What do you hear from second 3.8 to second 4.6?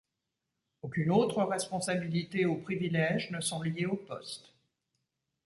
au poste.